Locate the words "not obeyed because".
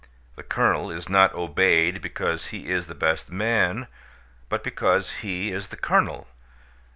1.09-2.47